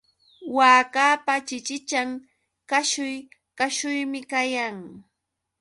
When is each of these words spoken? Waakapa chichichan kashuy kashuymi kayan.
Waakapa 0.57 1.33
chichichan 1.47 2.09
kashuy 2.69 3.15
kashuymi 3.57 4.19
kayan. 4.31 4.77